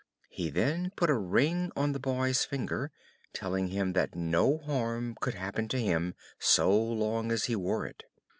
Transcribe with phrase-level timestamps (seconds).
[0.29, 2.91] He then put a ring on the boy's finger,
[3.33, 8.05] telling him that no harm could happen to him so long as he wore it.